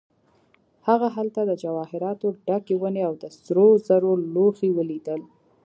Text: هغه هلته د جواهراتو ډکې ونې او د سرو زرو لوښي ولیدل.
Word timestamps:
هغه 0.87 1.07
هلته 1.15 1.41
د 1.45 1.51
جواهراتو 1.63 2.27
ډکې 2.47 2.75
ونې 2.81 3.01
او 3.07 3.13
د 3.21 3.23
سرو 3.41 3.67
زرو 3.87 4.11
لوښي 4.33 4.69
ولیدل. 4.73 5.21